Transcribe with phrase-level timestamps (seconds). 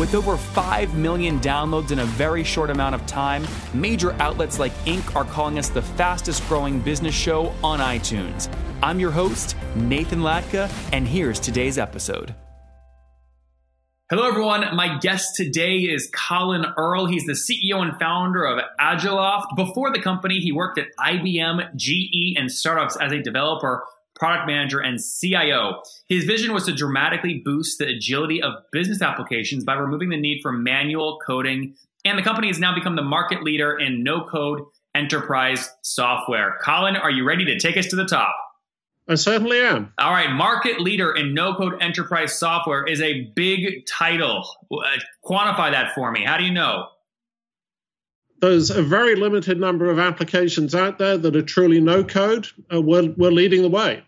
[0.00, 4.72] With over 5 million downloads in a very short amount of time, major outlets like
[4.86, 5.14] Inc.
[5.14, 8.50] are calling us the fastest growing business show on iTunes.
[8.82, 12.34] I'm your host, Nathan Latka, and here's today's episode.
[14.08, 14.74] Hello, everyone.
[14.74, 17.04] My guest today is Colin Earl.
[17.04, 19.54] He's the CEO and founder of Agiloft.
[19.54, 23.84] Before the company, he worked at IBM, GE, and startups as a developer
[24.20, 25.82] product manager, and CIO.
[26.06, 30.40] His vision was to dramatically boost the agility of business applications by removing the need
[30.42, 31.74] for manual coding.
[32.04, 34.60] And the company has now become the market leader in no code
[34.94, 36.58] enterprise software.
[36.62, 38.36] Colin, are you ready to take us to the top?
[39.08, 39.92] I certainly am.
[39.98, 44.46] All right, market leader in no code enterprise software is a big title.
[44.70, 46.24] Uh, quantify that for me.
[46.24, 46.88] How do you know?
[48.40, 52.48] There's a very limited number of applications out there that are truly no code.
[52.72, 54.02] Uh, we're, we're leading the way.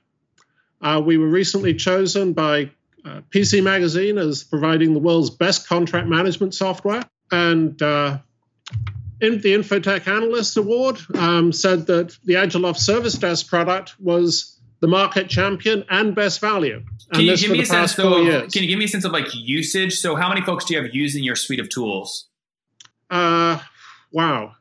[0.82, 2.70] Uh, we were recently chosen by
[3.04, 7.02] uh, PC Magazine as providing the world's best contract management software.
[7.30, 8.18] And uh,
[9.20, 14.88] in the Infotech Analyst Award um, said that the Agiloft Service Desk product was the
[14.88, 16.82] market champion and best value.
[17.10, 18.24] And can you give me a sense though?
[18.48, 19.94] Can you give me a sense of like usage?
[19.94, 22.28] So how many folks do you have using your suite of tools?
[23.08, 23.60] Uh,
[24.10, 24.54] wow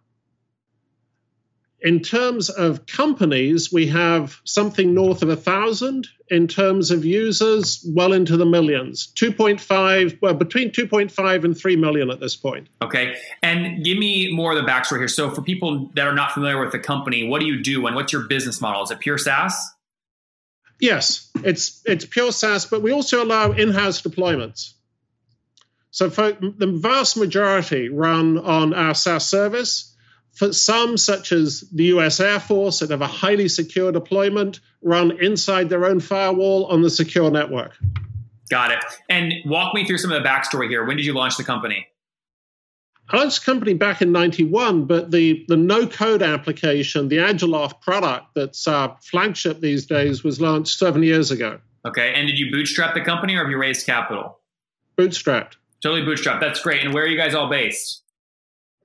[1.81, 6.07] in terms of companies, we have something north of a thousand.
[6.29, 9.11] In terms of users, well into the millions.
[9.15, 12.69] 2.5, well, between 2.5 and 3 million at this point.
[12.81, 13.17] Okay.
[13.43, 15.09] And give me more of the backstory here.
[15.09, 17.97] So, for people that are not familiar with the company, what do you do and
[17.97, 18.83] what's your business model?
[18.83, 19.73] Is it pure SaaS?
[20.79, 24.73] Yes, it's it's pure SaaS, but we also allow in-house deployments.
[25.91, 29.90] So for the vast majority run on our SaaS service,
[30.33, 35.11] for some, such as the US Air Force, that have a highly secure deployment run
[35.21, 37.77] inside their own firewall on the secure network.
[38.49, 38.83] Got it.
[39.09, 40.85] And walk me through some of the backstory here.
[40.85, 41.87] When did you launch the company?
[43.09, 47.81] I launched the company back in 91, but the, the no code application, the Agiloft
[47.81, 51.59] product that's our flagship these days, was launched seven years ago.
[51.85, 52.13] Okay.
[52.13, 54.39] And did you bootstrap the company or have you raised capital?
[54.97, 55.53] Bootstrapped.
[55.83, 56.39] Totally bootstrapped.
[56.39, 56.83] That's great.
[56.83, 58.00] And where are you guys all based?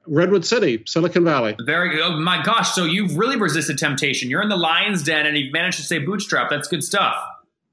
[0.06, 1.56] Redwood City, Silicon Valley.
[1.64, 2.00] Very good.
[2.00, 2.72] Oh my gosh.
[2.72, 4.30] So you've really resisted temptation.
[4.30, 6.50] You're in the lion's den and you've managed to stay bootstrap.
[6.50, 7.16] That's good stuff.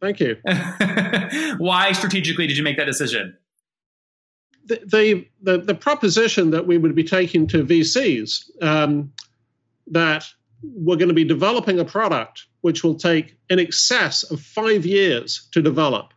[0.02, 0.38] Thank you.
[1.58, 3.38] Why strategically did you make that decision?
[4.66, 9.12] The, the, the, the, proposition that we would be taking to VCs um,
[9.88, 10.26] that
[10.62, 15.48] we're going to be developing a product which will take in excess of five years
[15.52, 16.14] to develop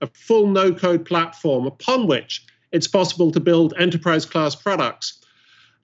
[0.00, 5.23] a full no code platform upon which it's possible to build enterprise class products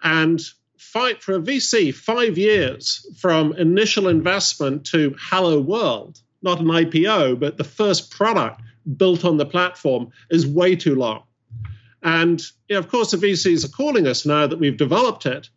[0.03, 0.41] and
[0.77, 7.39] fight for a VC five years from initial investment to hello world, not an IPO,
[7.39, 8.63] but the first product
[8.97, 11.23] built on the platform is way too long.
[12.03, 15.51] And you know, of course, the VCs are calling us now that we've developed it,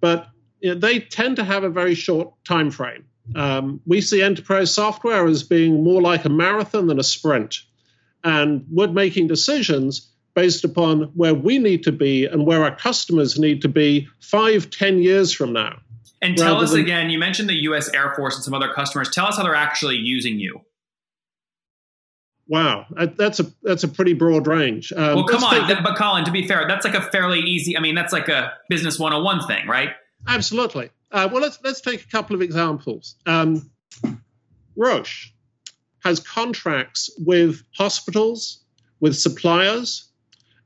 [0.00, 0.28] but
[0.60, 3.06] you know, they tend to have a very short time frame.
[3.34, 7.56] Um, we see enterprise software as being more like a marathon than a sprint.
[8.22, 13.38] And we're making decisions based upon where we need to be and where our customers
[13.38, 15.80] need to be five, ten years from now.
[16.22, 19.10] And tell us than, again, you mentioned the US Air Force and some other customers.
[19.10, 20.60] Tell us how they're actually using you.
[22.48, 22.86] Wow,
[23.16, 24.92] that's a that's a pretty broad range.
[24.92, 27.76] Um, well, come on, take, but Colin, to be fair, that's like a fairly easy.
[27.76, 29.90] I mean, that's like a business 101 thing, right?
[30.28, 30.90] Absolutely.
[31.10, 33.16] Uh, well, let's let's take a couple of examples.
[33.24, 33.70] Um,
[34.76, 35.32] Roche
[36.04, 38.62] has contracts with hospitals,
[39.00, 40.05] with suppliers,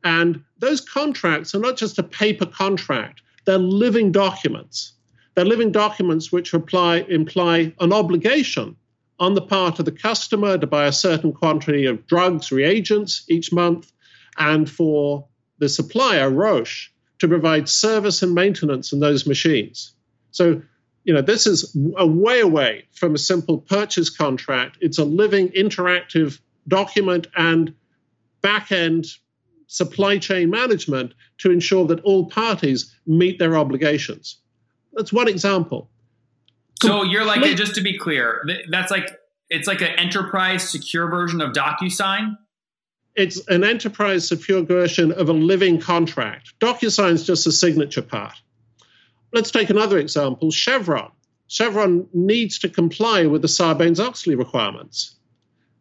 [0.05, 4.93] and those contracts are not just a paper contract, they're living documents.
[5.35, 8.77] They're living documents which apply, imply an obligation
[9.19, 13.53] on the part of the customer to buy a certain quantity of drugs, reagents each
[13.53, 13.93] month,
[14.39, 15.27] and for
[15.59, 19.93] the supplier, Roche, to provide service and maintenance in those machines.
[20.31, 20.63] So,
[21.05, 24.79] you know, this is a way away from a simple purchase contract.
[24.81, 27.75] It's a living, interactive document and
[28.41, 29.07] back end
[29.71, 34.39] supply chain management to ensure that all parties meet their obligations.
[34.93, 35.89] That's one example.
[36.83, 39.17] So you're like, just to be clear, that's like
[39.49, 42.37] it's like an enterprise secure version of DocuSign.
[43.15, 46.55] It's an enterprise secure version of a living contract.
[46.59, 48.35] DocuSign is just a signature part.
[49.33, 51.13] Let's take another example Chevron.
[51.47, 55.17] Chevron needs to comply with the Sarbanes Oxley requirements.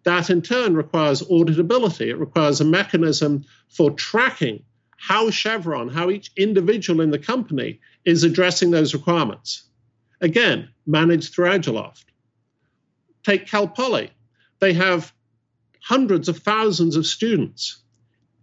[0.03, 2.07] That in turn requires auditability.
[2.07, 4.63] It requires a mechanism for tracking
[4.97, 9.63] how Chevron, how each individual in the company is addressing those requirements.
[10.19, 12.03] Again, managed through Agiloft.
[13.23, 14.11] Take Cal Poly.
[14.59, 15.13] They have
[15.81, 17.81] hundreds of thousands of students.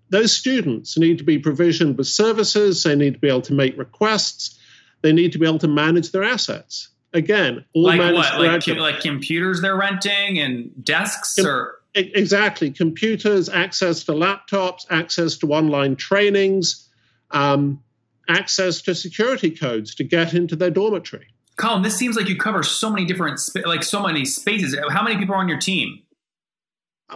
[0.09, 3.77] Those students need to be provisioned with services, they need to be able to make
[3.77, 4.59] requests,
[5.03, 6.89] they need to be able to manage their assets.
[7.17, 8.39] Again, all like what?
[8.39, 14.85] Like, com- like computers they're renting and desks Com- or exactly computers, access to laptops,
[14.91, 16.91] access to online trainings,
[17.31, 17.83] um,
[18.29, 21.29] access to security codes to get into their dormitory.
[21.57, 24.77] Colin, this seems like you cover so many different, like so many spaces.
[24.91, 26.03] How many people are on your team?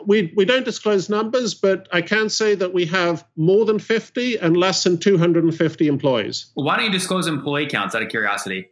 [0.07, 4.39] We, we don't disclose numbers, but I can say that we have more than 50
[4.39, 6.47] and less than 250 employees.
[6.55, 8.69] Well, why don't you disclose employee counts out of curiosity?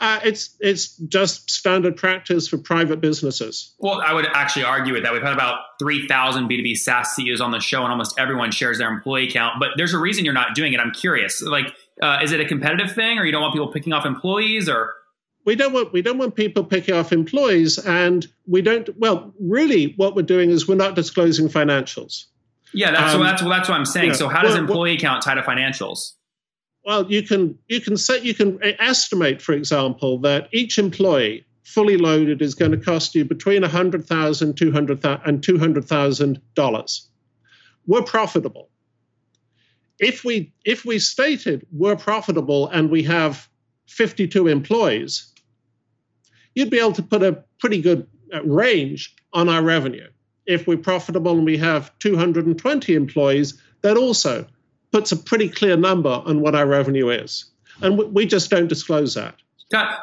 [0.00, 3.74] Uh, it's it's just standard practice for private businesses.
[3.78, 5.12] Well, I would actually argue with that.
[5.12, 8.18] We've had about three thousand B two B SaaS CEOs on the show, and almost
[8.18, 9.56] everyone shares their employee count.
[9.58, 10.78] But there's a reason you're not doing it.
[10.78, 11.42] I'm curious.
[11.42, 14.68] Like, uh, is it a competitive thing, or you don't want people picking off employees,
[14.68, 14.94] or
[15.44, 18.88] we don't want we don't want people picking off employees, and we don't.
[18.98, 22.26] Well, really, what we're doing is we're not disclosing financials.
[22.72, 24.14] Yeah, that's um, so that's well, that's what I'm saying.
[24.14, 26.12] so how does employee well, count tie to financials?
[26.88, 31.98] Well, you can you can set you can estimate, for example, that each employee fully
[31.98, 37.00] loaded is going to cost you between $100,000 $200,000 and $200,000.
[37.86, 38.70] We're profitable.
[39.98, 43.46] If we if we stated we're profitable and we have
[43.88, 45.34] 52 employees,
[46.54, 50.08] you'd be able to put a pretty good uh, range on our revenue.
[50.46, 54.46] If we're profitable and we have 220 employees, that also
[54.92, 57.44] puts a pretty clear number on what our revenue is.
[57.80, 59.34] And we just don't disclose that.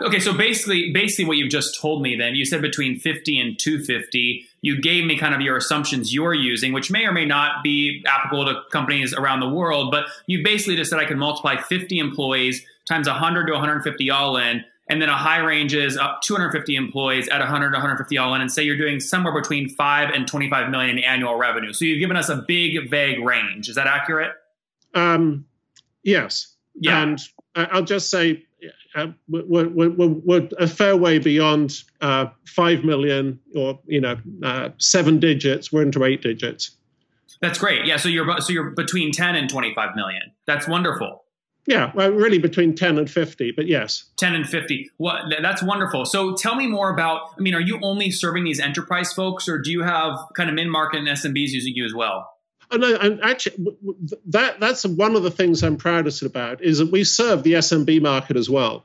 [0.01, 3.57] Okay, so basically, basically, what you've just told me, then you said between fifty and
[3.57, 4.45] two fifty.
[4.61, 8.03] You gave me kind of your assumptions you're using, which may or may not be
[8.07, 9.89] applicable to companies around the world.
[9.91, 13.81] But you basically just said I can multiply fifty employees times hundred to one hundred
[13.81, 17.75] fifty all in, and then a high range is up 250 employees at 100 to
[17.75, 21.35] 150 all in, and say you're doing somewhere between five and 25 million in annual
[21.35, 21.73] revenue.
[21.73, 23.67] So you've given us a big, vague range.
[23.67, 24.33] Is that accurate?
[24.95, 25.45] Um,
[26.03, 26.55] yes.
[26.73, 27.03] Yeah.
[27.03, 27.19] And
[27.55, 28.43] I'll just say
[28.95, 34.69] uh, we're, we're, we're, a fair way beyond uh, 5 million or, you know, uh,
[34.77, 35.71] seven digits.
[35.71, 36.71] We're into eight digits.
[37.41, 37.85] That's great.
[37.85, 37.97] Yeah.
[37.97, 40.21] So you're, so you're between 10 and 25 million.
[40.47, 41.25] That's wonderful.
[41.67, 44.05] Yeah, well, really between 10 and 50, but yes.
[44.17, 44.91] 10 and 50.
[44.97, 46.05] What that's wonderful.
[46.05, 49.57] So tell me more about I mean, are you only serving these enterprise folks or
[49.57, 52.29] do you have kind of mid-market and SMBs using you as well?
[52.75, 53.77] Oh, no, and actually,
[54.27, 58.01] that that's one of the things I'm proudest about is that we serve the SMB
[58.01, 58.83] market as well.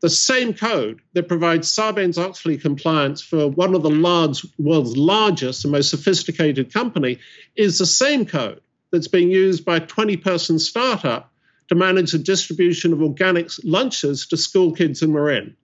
[0.00, 5.72] The same code that provides Sarbanes-Oxley compliance for one of the large, world's largest and
[5.72, 7.18] most sophisticated company
[7.56, 8.60] is the same code
[8.92, 11.32] that's being used by a 20-person startup
[11.68, 15.56] to manage the distribution of organic lunches to school kids in Marin.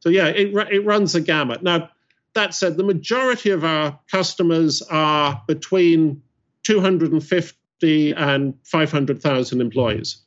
[0.00, 1.62] So yeah, it, it runs the gamut.
[1.62, 1.90] Now,
[2.34, 6.22] that said, the majority of our customers are between
[6.64, 10.22] 250 and 500,000 employees.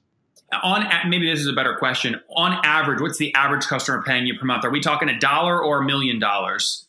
[0.62, 2.20] On maybe this is a better question.
[2.36, 4.64] On average, what's the average customer paying you per month?
[4.64, 6.88] Are we talking a dollar or a million dollars?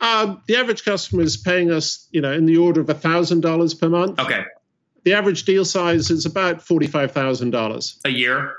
[0.00, 3.40] Um, the average customer is paying us, you know, in the order of a thousand
[3.40, 4.18] dollars per month.
[4.18, 4.44] Okay.
[5.04, 8.54] The average deal size is about forty-five thousand dollars a year.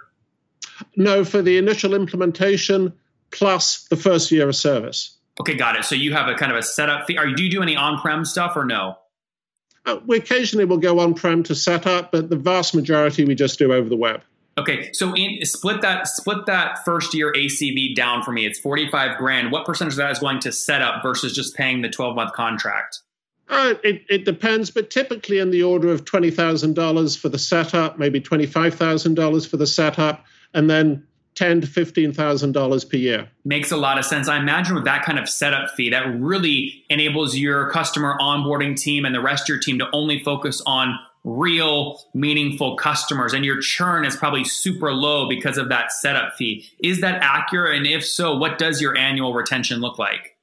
[0.95, 2.93] No, for the initial implementation
[3.31, 5.17] plus the first year of service.
[5.39, 5.85] Okay, got it.
[5.85, 7.17] So you have a kind of a setup fee.
[7.17, 8.97] Are do you do any on-prem stuff or no?
[9.85, 13.59] Uh, we occasionally will go on-prem to set up, but the vast majority we just
[13.59, 14.21] do over the web.
[14.57, 18.45] Okay, so in, split that split that first year ACV down for me.
[18.45, 19.51] It's forty five grand.
[19.51, 22.31] What percentage of that is going to set up versus just paying the twelve month
[22.31, 23.01] contract?
[23.49, 27.37] Uh, it, it depends, but typically in the order of twenty thousand dollars for the
[27.37, 30.23] setup, maybe twenty five thousand dollars for the setup,
[30.53, 33.29] and then ten to fifteen thousand dollars per year.
[33.43, 34.27] Makes a lot of sense.
[34.27, 39.05] I imagine with that kind of setup fee, that really enables your customer onboarding team
[39.05, 43.59] and the rest of your team to only focus on real meaningful customers and your
[43.59, 46.63] churn is probably super low because of that setup fee.
[46.77, 47.77] Is that accurate?
[47.77, 50.37] And if so, what does your annual retention look like?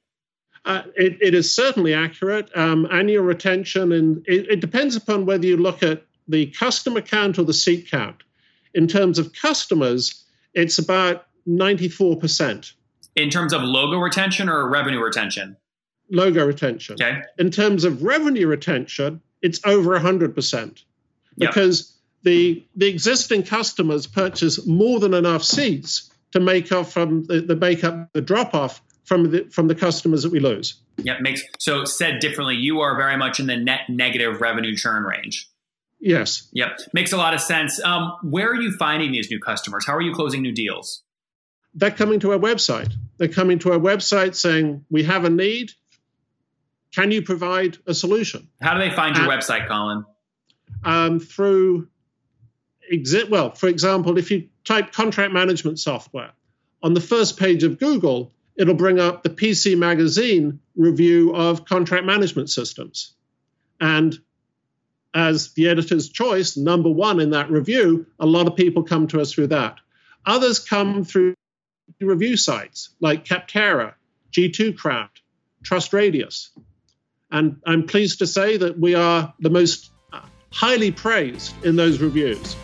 [0.65, 2.49] Uh, it, it is certainly accurate.
[2.55, 7.37] Um, annual retention, and it, it depends upon whether you look at the customer count
[7.39, 8.23] or the seat count.
[8.73, 10.22] In terms of customers,
[10.53, 12.73] it's about 94%.
[13.15, 15.57] In terms of logo retention or revenue retention?
[16.13, 16.95] logo retention.
[16.95, 17.21] Okay.
[17.37, 20.83] In terms of revenue retention, it's over 100%
[21.37, 22.33] because yep.
[22.33, 27.55] the, the existing customers purchase more than enough seats to make up from the, the
[27.55, 30.75] make up the drop off from the from the customers that we lose.
[30.97, 35.03] Yeah, makes so said differently, you are very much in the net negative revenue churn
[35.03, 35.49] range.
[36.03, 36.49] Yes.
[36.51, 36.79] Yep.
[36.91, 37.81] Makes a lot of sense.
[37.81, 39.85] Um, where are you finding these new customers?
[39.85, 41.01] How are you closing new deals?
[41.73, 42.93] They're coming to our website.
[43.17, 45.71] They're coming to our website saying, We have a need.
[46.93, 48.49] Can you provide a solution?
[48.61, 50.03] How do they find your uh, website, Colin?
[50.83, 51.87] Um, through
[52.91, 53.29] exit.
[53.29, 56.31] Well, for example, if you type contract management software
[56.83, 62.05] on the first page of Google, it'll bring up the PC Magazine review of contract
[62.05, 63.15] management systems.
[63.79, 64.19] And
[65.13, 69.21] as the editor's choice, number one in that review, a lot of people come to
[69.21, 69.77] us through that.
[70.25, 71.35] Others come through
[71.99, 73.93] review sites like Capterra,
[74.31, 75.09] G2 Crowd,
[75.63, 76.49] TrustRadius.
[77.31, 79.91] And I'm pleased to say that we are the most
[80.51, 82.55] highly praised in those reviews.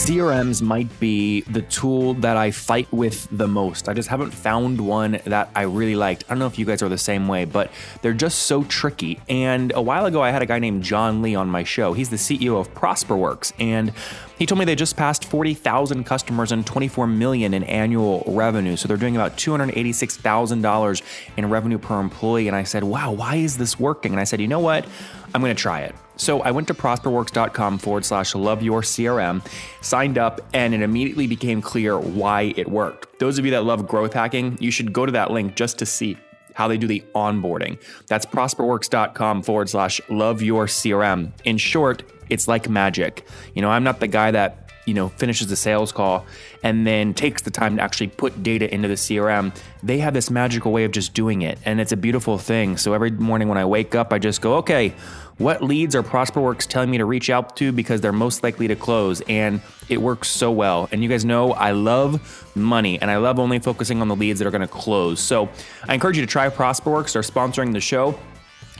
[0.00, 3.86] CRMs might be the tool that I fight with the most.
[3.86, 6.24] I just haven't found one that I really liked.
[6.26, 9.20] I don't know if you guys are the same way, but they're just so tricky.
[9.28, 11.92] And a while ago, I had a guy named John Lee on my show.
[11.92, 13.92] He's the CEO of ProsperWorks, and
[14.40, 18.74] he told me they just passed 40,000 customers and 24 million in annual revenue.
[18.74, 21.02] So they're doing about $286,000
[21.36, 22.48] in revenue per employee.
[22.48, 24.12] And I said, wow, why is this working?
[24.12, 24.86] And I said, you know what?
[25.34, 25.94] I'm going to try it.
[26.16, 29.46] So I went to prosperworks.com forward slash love your CRM,
[29.82, 33.18] signed up, and it immediately became clear why it worked.
[33.18, 35.86] Those of you that love growth hacking, you should go to that link just to
[35.86, 36.16] see
[36.54, 37.78] how they do the onboarding.
[38.06, 41.32] That's prosperworks.com forward slash love your CRM.
[41.44, 43.26] In short, it's like magic.
[43.54, 46.24] You know, I'm not the guy that you know finishes the sales call
[46.62, 49.54] and then takes the time to actually put data into the CRM.
[49.82, 52.76] They have this magical way of just doing it, and it's a beautiful thing.
[52.76, 54.94] So every morning when I wake up, I just go, okay,
[55.40, 58.76] what leads are ProsperWorks telling me to reach out to because they're most likely to
[58.76, 59.22] close?
[59.22, 60.86] And it works so well.
[60.92, 64.38] And you guys know I love money and I love only focusing on the leads
[64.40, 65.18] that are going to close.
[65.18, 65.48] So
[65.88, 67.14] I encourage you to try ProsperWorks.
[67.14, 68.18] They're sponsoring the show.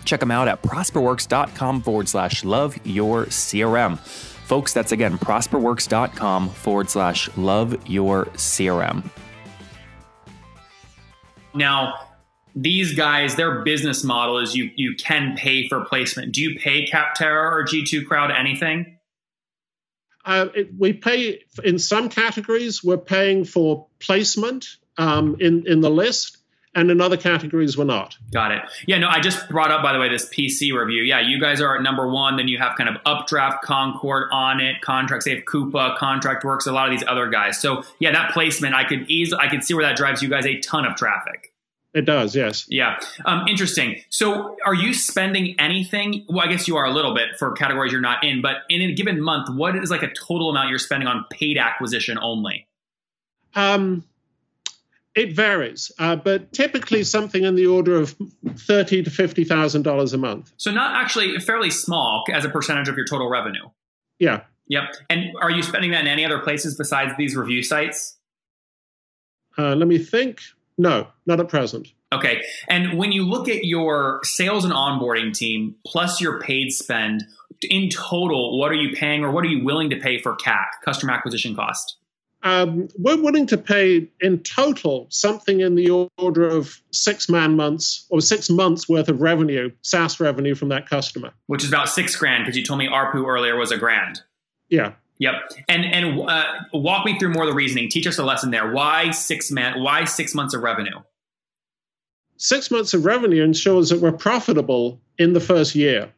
[0.05, 3.99] Check them out at prosperworks.com forward slash love your CRM.
[3.99, 9.09] Folks, that's again prosperworks.com forward slash love your CRM.
[11.55, 11.95] Now,
[12.55, 16.33] these guys, their business model is you you can pay for placement.
[16.33, 18.99] Do you pay Capterra or G2 Crowd anything?
[20.25, 22.83] Uh, it, we pay in some categories.
[22.85, 24.67] We're paying for placement
[24.99, 26.39] um, in in the list,
[26.75, 28.17] and in other categories we're not.
[28.33, 28.63] Got it.
[28.87, 31.03] Yeah, no, I just brought up by the way this PC review.
[31.03, 32.37] Yeah, you guys are at number one.
[32.37, 36.91] Then you have kind of Updraft, Concord, Onit, Contract Safe, Coupa, Contract Works, a lot
[36.91, 37.61] of these other guys.
[37.61, 40.47] So yeah, that placement I could easily I could see where that drives you guys
[40.47, 41.53] a ton of traffic.
[41.93, 42.67] It does, yes.
[42.69, 43.01] Yeah.
[43.25, 44.01] Um, interesting.
[44.11, 46.25] So, are you spending anything?
[46.29, 48.81] Well, I guess you are a little bit for categories you're not in, but in
[48.81, 52.69] a given month, what is like a total amount you're spending on paid acquisition only?
[53.57, 54.05] Um,
[55.15, 58.15] it varies, uh, but typically something in the order of
[58.57, 60.53] thirty to fifty thousand dollars a month.
[60.57, 63.69] So, not actually fairly small as a percentage of your total revenue.
[64.19, 64.43] Yeah.
[64.69, 64.85] Yep.
[65.09, 68.19] And are you spending that in any other places besides these review sites?
[69.59, 70.41] Uh, let me think.
[70.79, 71.89] No, not at present.
[72.13, 72.43] Okay.
[72.69, 77.25] And when you look at your sales and onboarding team plus your paid spend,
[77.69, 80.65] in total, what are you paying or what are you willing to pay for CAC,
[80.85, 81.97] customer acquisition cost?
[82.43, 88.07] Um, we're willing to pay in total something in the order of six man months
[88.09, 91.33] or six months worth of revenue, SaaS revenue from that customer.
[91.49, 94.23] Which is about six grand because you told me ARPU earlier was a grand.
[94.71, 94.93] Yeah.
[95.19, 95.35] Yep.
[95.69, 97.91] And and uh, walk me through more of the reasoning.
[97.91, 98.73] Teach us a lesson there.
[98.73, 99.83] Why six man?
[99.83, 100.99] Why six months of revenue?
[102.39, 106.11] Six months of revenue ensures that we're profitable in the first year.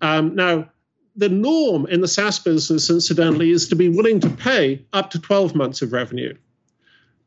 [0.00, 0.70] Um, now,
[1.16, 5.20] the norm in the SaaS business, incidentally, is to be willing to pay up to
[5.20, 6.36] 12 months of revenue.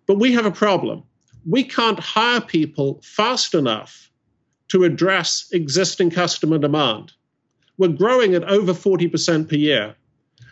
[0.06, 1.04] But we have a problem.
[1.50, 4.12] We can't hire people fast enough
[4.70, 7.14] to address existing customer demand.
[7.78, 9.96] We're growing at over 40% per year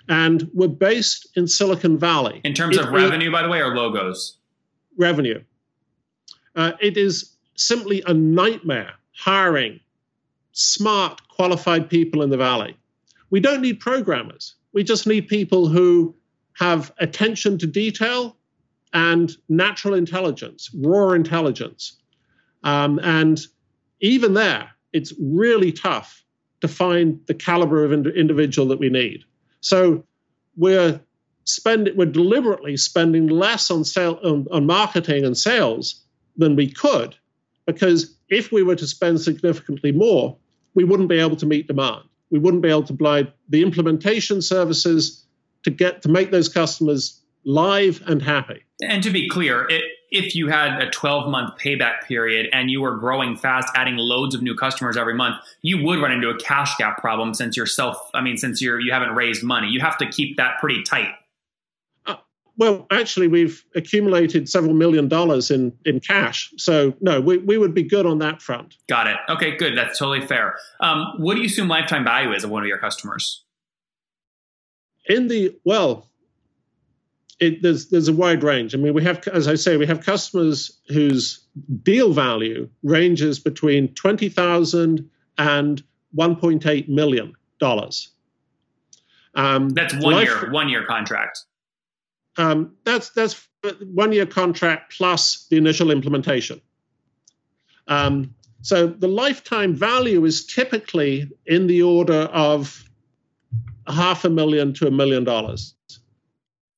[0.08, 2.42] and we're based in Silicon Valley.
[2.44, 4.38] In terms it, of revenue, by the way, or logos?
[4.98, 5.42] Revenue.
[6.56, 9.80] Uh, it is simply a nightmare hiring
[10.52, 12.78] smart, qualified people in the Valley.
[13.36, 14.56] We don't need programmers.
[14.72, 16.16] We just need people who
[16.54, 18.38] have attention to detail
[18.94, 21.98] and natural intelligence, raw intelligence.
[22.64, 23.38] Um, and
[24.00, 26.24] even there, it's really tough
[26.62, 29.26] to find the caliber of ind- individual that we need.
[29.60, 30.06] So
[30.56, 31.02] we're
[31.44, 36.06] spending, we're deliberately spending less on sale on, on marketing and sales
[36.38, 37.18] than we could,
[37.66, 40.38] because if we were to spend significantly more,
[40.74, 42.06] we wouldn't be able to meet demand.
[42.36, 45.24] We wouldn't be able to provide the implementation services
[45.64, 48.62] to get to make those customers live and happy.
[48.82, 52.82] And to be clear, it, if you had a 12 month payback period and you
[52.82, 56.38] were growing fast, adding loads of new customers every month, you would run into a
[56.38, 57.68] cash gap problem since you're
[58.14, 59.70] I mean, since you're, you haven't raised money.
[59.70, 61.14] You have to keep that pretty tight.
[62.58, 66.54] Well, actually, we've accumulated several million dollars in, in cash.
[66.58, 68.76] So, no, we, we would be good on that front.
[68.88, 69.18] Got it.
[69.30, 69.78] Okay, good.
[69.78, 70.56] That's totally fair.
[70.80, 73.44] Um, what do you assume lifetime value is of one of your customers?
[75.08, 76.10] In the, well,
[77.40, 78.74] it, there's there's a wide range.
[78.74, 81.46] I mean, we have, as I say, we have customers whose
[81.84, 85.84] deal value ranges between twenty thousand and
[86.14, 88.12] one point eight million dollars.
[89.36, 91.44] Um, that's one life, year, one year contract.
[92.38, 93.48] Um, that's that's
[93.82, 96.62] one year contract plus the initial implementation.
[97.88, 102.84] Um, so the lifetime value is typically in the order of
[103.88, 105.76] half a million to a million dollars.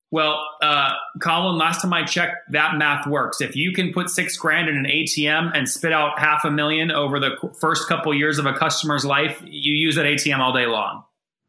[0.10, 3.42] Well, uh, Colin, last time I checked, that math works.
[3.42, 6.92] If you can put six grand in an ATM and spit out half a million
[6.92, 10.66] over the first couple years of a customer's life, you use that ATM all day
[10.66, 11.04] long.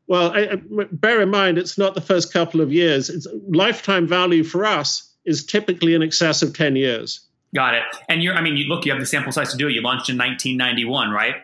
[0.09, 3.11] Well, I, I, bear in mind, it's not the first couple of years.
[3.11, 7.21] It's lifetime value for us is typically in excess of 10 years.
[7.55, 7.83] Got it.
[8.09, 9.73] And you're, I mean, you, look, you have the sample size to do it.
[9.73, 11.37] You launched in 1991, right?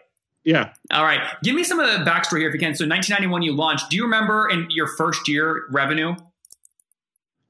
[0.44, 0.72] Yeah.
[0.90, 1.20] All right.
[1.42, 2.74] Give me some of the backstory here if you can.
[2.74, 3.90] So, 1991, you launched.
[3.90, 6.16] Do you remember in your first year revenue?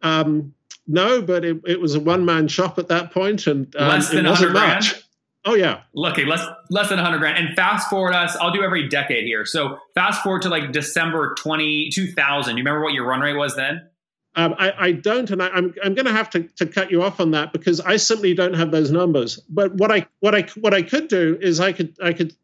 [0.02, 0.54] Um,
[0.86, 4.10] no, but it, it was a one man shop at that point, and um, less
[4.10, 4.84] than hundred grand.
[4.84, 5.03] Much.
[5.46, 7.36] Oh yeah, lucky less less than hundred grand.
[7.36, 9.44] And fast forward us, I'll do every decade here.
[9.44, 12.56] So fast forward to like December 20, 2000.
[12.56, 13.88] You remember what your run rate was then?
[14.36, 16.90] Um, I, I, don't, and I, am I'm, I'm going to have to, to cut
[16.90, 19.36] you off on that because I simply don't have those numbers.
[19.48, 22.34] But what I what I what I could do is I could I could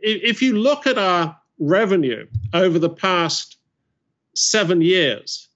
[0.00, 3.56] if you look at our revenue over the past
[4.34, 5.48] seven years,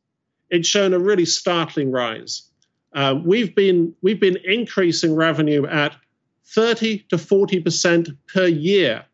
[0.48, 2.44] it's shown a really startling rise.
[2.92, 5.94] Uh, we've been we've been increasing revenue at
[6.54, 9.04] 30 to 40 percent per year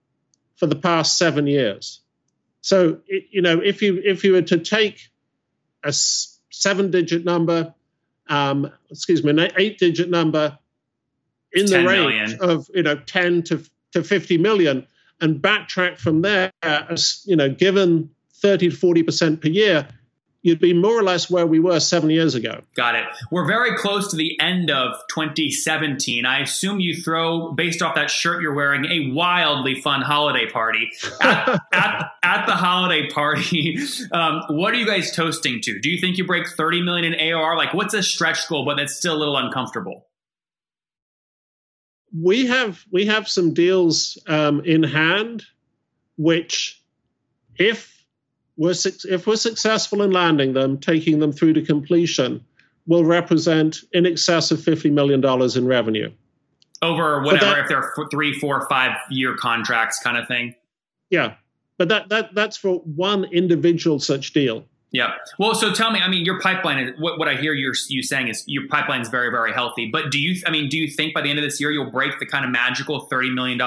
[0.56, 2.00] for the past seven years.
[2.60, 5.10] So you know if you if you were to take
[5.84, 7.74] a seven-digit number,
[8.28, 10.58] um, excuse me, an eight-digit number
[11.52, 12.38] in the range million.
[12.40, 14.86] of you know 10 to to 50 million,
[15.20, 19.88] and backtrack from there, as you know, given 30 to 40 percent per year,
[20.44, 22.60] you'd be more or less where we were seven years ago.
[22.74, 23.04] Got it.
[23.30, 26.26] We're very close to the end of 2017.
[26.26, 30.90] I assume you throw, based off that shirt you're wearing, a wildly fun holiday party.
[31.22, 33.78] At, at, at the holiday party,
[34.12, 35.80] um, what are you guys toasting to?
[35.80, 37.56] Do you think you break 30 million in AR?
[37.56, 40.06] Like, what's a stretch goal, but that's still a little uncomfortable?
[42.16, 45.42] We have we have some deals um, in hand,
[46.16, 46.82] which,
[47.56, 48.03] if
[48.56, 52.44] we're, if we're successful in landing them, taking them through to completion,
[52.86, 55.24] will represent in excess of $50 million
[55.56, 56.10] in revenue.
[56.82, 60.54] Over whatever, that, if they're three, four, five year contracts kind of thing.
[61.08, 61.34] Yeah.
[61.78, 64.64] But that, that that's for one individual such deal.
[64.92, 65.14] Yeah.
[65.40, 68.02] Well, so tell me, I mean, your pipeline is what, what I hear you're, you
[68.02, 69.88] saying is your pipeline is very, very healthy.
[69.90, 71.90] But do you, I mean, do you think by the end of this year you'll
[71.90, 73.58] break the kind of magical $30 million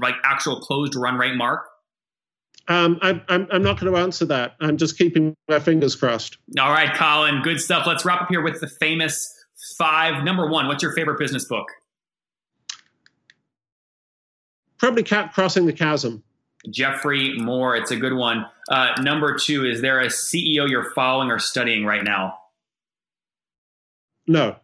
[0.00, 1.68] like actual closed run rate mark?
[2.68, 4.54] Um, I, I'm, I'm not going to answer that.
[4.60, 6.36] I'm just keeping my fingers crossed.
[6.60, 7.86] All right, Colin, good stuff.
[7.86, 9.34] Let's wrap up here with the famous
[9.78, 10.22] five.
[10.22, 11.66] Number one, what's your favorite business book?
[14.78, 16.22] Probably Cat Crossing the Chasm.
[16.70, 17.76] Geoffrey Moore.
[17.76, 18.46] It's a good one.
[18.70, 22.38] Uh, number two, is there a CEO you're following or studying right now?
[24.26, 24.56] No.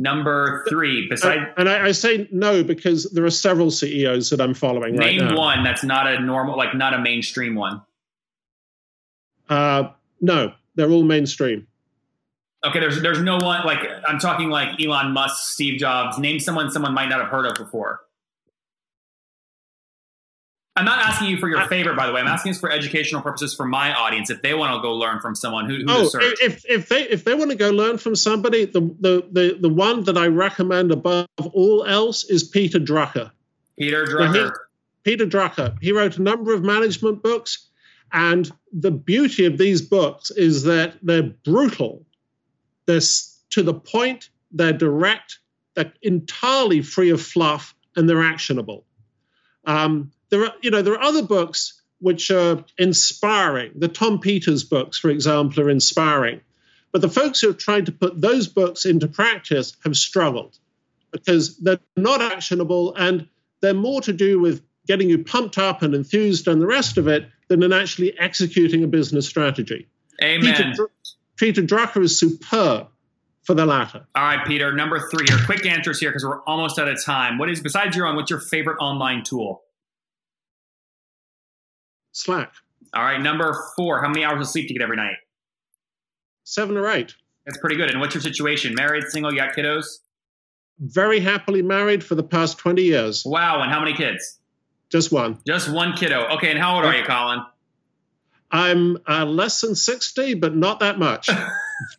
[0.00, 4.54] Number three, besides, and I, I, say no because there are several CEOs that I'm
[4.54, 7.82] following right Name one that's not a normal, like not a mainstream one.
[9.50, 9.90] Uh,
[10.22, 11.66] no, they're all mainstream.
[12.64, 16.18] Okay, there's there's no one like I'm talking like Elon Musk, Steve Jobs.
[16.18, 18.00] Name someone someone might not have heard of before.
[20.80, 22.22] I'm not asking you for your favorite, by the way.
[22.22, 24.30] I'm asking this for educational purposes for my audience.
[24.30, 27.22] If they want to go learn from someone who, who oh, if if they if
[27.22, 30.90] they want to go learn from somebody, the, the the the one that I recommend
[30.90, 33.30] above all else is Peter Drucker.
[33.78, 34.52] Peter Drucker.
[35.04, 35.76] He, Peter Drucker.
[35.82, 37.68] He wrote a number of management books,
[38.10, 42.06] and the beauty of these books is that they're brutal.
[42.86, 43.00] They're
[43.50, 44.30] to the point.
[44.50, 45.40] They're direct.
[45.74, 48.86] They're entirely free of fluff, and they're actionable.
[49.66, 53.72] Um, there are, you know, there are other books which are inspiring.
[53.76, 56.40] The Tom Peters books, for example, are inspiring.
[56.92, 60.58] But the folks who have tried to put those books into practice have struggled.
[61.12, 63.28] because they're not actionable and
[63.60, 67.08] they're more to do with getting you pumped up and enthused and the rest of
[67.08, 69.88] it than in actually executing a business strategy.
[70.22, 70.54] Amen.
[70.54, 70.90] Peter,
[71.36, 72.88] Peter Drucker is superb
[73.42, 74.06] for the latter.
[74.14, 74.72] All right, Peter.
[74.72, 75.38] Number three here.
[75.46, 77.38] Quick answers here because we're almost out of time.
[77.38, 78.16] What is besides your own?
[78.16, 79.62] What's your favorite online tool?
[82.12, 82.52] Slack.
[82.94, 83.20] All right.
[83.20, 84.00] Number four.
[84.00, 85.16] How many hours of sleep do you get every night?
[86.44, 87.14] Seven or eight.
[87.46, 87.90] That's pretty good.
[87.90, 88.74] And what's your situation?
[88.74, 89.98] Married, single, you got kiddos?
[90.78, 93.22] Very happily married for the past 20 years.
[93.24, 93.62] Wow.
[93.62, 94.38] And how many kids?
[94.90, 95.38] Just one.
[95.46, 96.26] Just one kiddo.
[96.36, 96.50] Okay.
[96.50, 97.40] And how old are you, Colin?
[98.50, 101.28] I'm uh, less than 60, but not that much.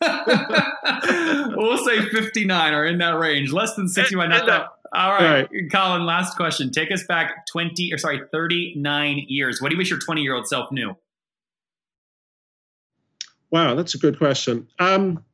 [1.56, 3.52] we'll say 59 or in that range.
[3.52, 4.66] Less than 60 might not that.
[4.94, 5.48] All right.
[5.50, 5.72] right.
[5.72, 6.70] Colin, last question.
[6.70, 9.60] Take us back 20 or sorry, 39 years.
[9.60, 10.94] What do you wish your 20 year old self knew?
[13.50, 14.68] Wow, that's a good question.
[14.78, 15.24] Um,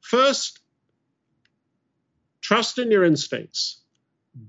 [0.00, 0.60] first,
[2.40, 3.82] trust in your instincts.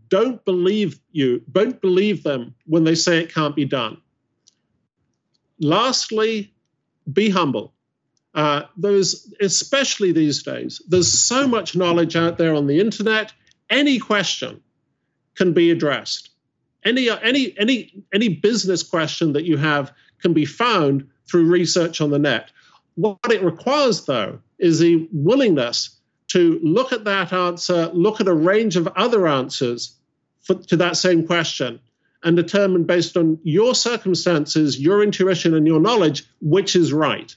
[0.07, 1.41] Don't believe you.
[1.51, 4.01] Don't believe them when they say it can't be done.
[5.59, 6.53] Lastly,
[7.11, 7.73] be humble.
[8.33, 10.81] Uh, there's especially these days.
[10.87, 13.33] There's so much knowledge out there on the internet.
[13.69, 14.61] Any question
[15.35, 16.29] can be addressed.
[16.83, 22.11] Any any any any business question that you have can be found through research on
[22.11, 22.51] the net.
[22.95, 25.97] What it requires, though, is the willingness
[26.29, 29.95] to look at that answer, look at a range of other answers
[30.41, 31.79] for, to that same question,
[32.23, 37.35] and determine based on your circumstances, your intuition, and your knowledge which is right.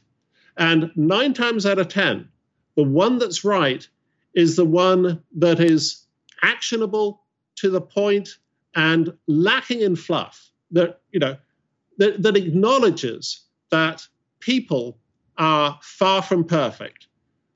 [0.56, 2.28] And nine times out of 10,
[2.76, 3.86] the one that's right
[4.34, 6.06] is the one that is
[6.42, 7.22] actionable
[7.56, 8.30] to the point
[8.74, 11.36] and lacking in fluff that you know
[11.98, 14.06] that, that acknowledges that
[14.40, 14.98] people
[15.36, 17.06] are far from perfect.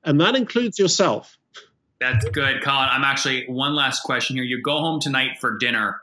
[0.03, 1.37] And that includes yourself.
[1.99, 2.89] That's good colin.
[2.91, 4.45] I'm actually one last question here.
[4.45, 5.99] You go home tonight for dinner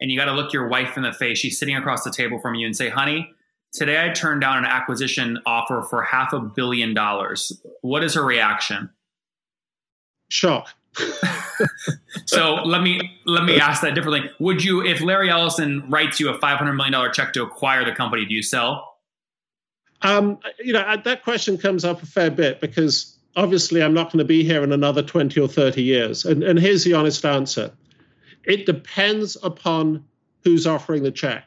[0.00, 1.38] and you got to look your wife in the face.
[1.38, 3.32] She's sitting across the table from you and say honey
[3.72, 7.52] today i turned down an acquisition offer for half a billion dollars
[7.82, 8.90] what is her reaction
[10.28, 10.68] shock
[12.26, 14.30] so let me let me ask that differently.
[14.40, 17.84] Would you, if Larry Ellison writes you a five hundred million dollar check to acquire
[17.84, 18.96] the company, do you sell?
[20.02, 24.18] Um, you know that question comes up a fair bit because obviously I'm not going
[24.18, 26.24] to be here in another twenty or thirty years.
[26.24, 27.72] And, and here's the honest answer:
[28.44, 30.04] it depends upon
[30.44, 31.46] who's offering the check.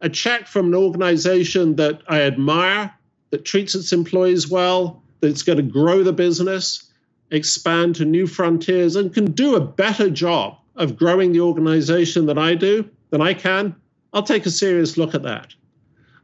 [0.00, 2.92] A check from an organization that I admire,
[3.30, 6.90] that treats its employees well, that's going to grow the business
[7.30, 12.38] expand to new frontiers and can do a better job of growing the organization than
[12.38, 13.74] I do, than I can,
[14.12, 15.54] I'll take a serious look at that.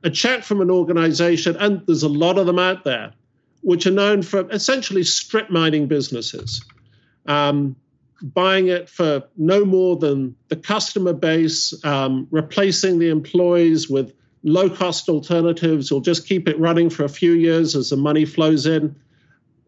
[0.02, 3.12] A check from an organization, and there's a lot of them out there,
[3.62, 6.64] which are known for essentially strip mining businesses,
[7.26, 7.76] um,
[8.22, 14.70] buying it for no more than the customer base, um, replacing the employees with low
[14.70, 18.66] cost alternatives, or just keep it running for a few years as the money flows
[18.66, 18.94] in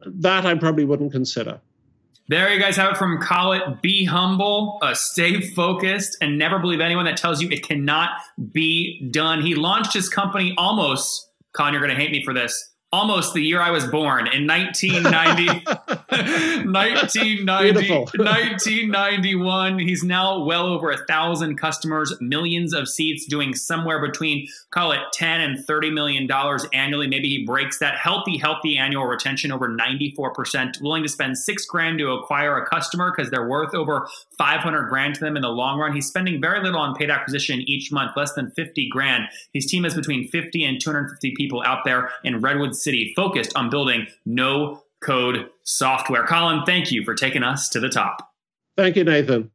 [0.06, 1.60] that I probably wouldn't consider.
[2.28, 3.78] There you guys have it from Colin.
[3.80, 8.10] Be humble, uh, stay focused, and never believe anyone that tells you it cannot
[8.52, 9.40] be done.
[9.40, 13.42] He launched his company almost, Con, you're going to hate me for this, almost the
[13.42, 15.64] year I was born in 1990.
[16.08, 19.78] 1990 1991.
[19.78, 25.00] He's now well over a thousand customers, millions of seats, doing somewhere between, call it
[25.12, 27.06] 10 and 30 million dollars annually.
[27.06, 31.98] Maybe he breaks that healthy, healthy annual retention over 94%, willing to spend six grand
[31.98, 35.78] to acquire a customer because they're worth over 500 grand to them in the long
[35.78, 35.94] run.
[35.94, 39.24] He's spending very little on paid acquisition each month, less than 50 grand.
[39.52, 43.70] His team is between 50 and 250 people out there in Redwood City focused on
[43.70, 46.24] building no code software.
[46.26, 48.30] Colin, thank you for taking us to the top.
[48.76, 49.50] Thank you, Nathan.